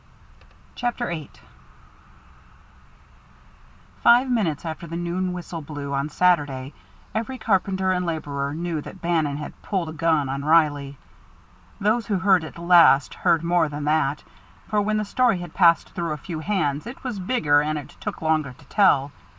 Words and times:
CHAPTER 0.73 1.09
VIII 1.09 1.29
Five 4.01 4.31
minutes 4.31 4.65
after 4.65 4.87
the 4.87 4.95
noon 4.97 5.31
whistle 5.31 5.61
blew, 5.61 5.93
on 5.93 6.09
Saturday, 6.09 6.73
every 7.13 7.37
carpenter 7.37 7.91
and 7.91 8.03
laborer 8.03 8.55
knew 8.55 8.81
that 8.81 8.99
Bannon 8.99 9.37
had 9.37 9.61
"pulled 9.61 9.89
a 9.89 9.93
gun" 9.93 10.27
on 10.27 10.43
Reilly. 10.43 10.97
Those 11.79 12.07
who 12.07 12.17
heard 12.17 12.43
it 12.43 12.57
last 12.57 13.13
heard 13.13 13.43
more 13.43 13.69
than 13.69 13.83
that, 13.83 14.23
for 14.67 14.81
when 14.81 14.97
the 14.97 15.05
story 15.05 15.37
had 15.37 15.53
passed 15.53 15.89
through 15.93 16.13
a 16.13 16.17
few 16.17 16.39
hands 16.39 16.87
it 16.87 17.03
was 17.03 17.19
bigger 17.19 17.61
and 17.61 17.77
it 17.77 17.95
took 17.99 18.23
longer 18.23 18.53
to 18.53 18.65
tell. 18.65 19.11